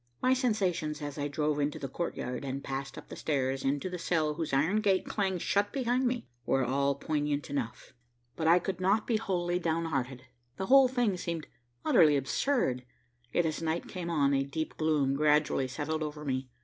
[0.19, 3.99] My sensations as I drove into the courtyard and passed up the stairs, into the
[3.99, 7.93] cell whose iron gate clanged shut behind me, were all poignant enough,
[8.35, 10.23] but I could not be wholly downhearted.
[10.57, 11.45] The whole thing seemed
[11.85, 12.83] utterly absurd,
[13.31, 16.49] yet as night came on, a deep gloom gradually settled over me.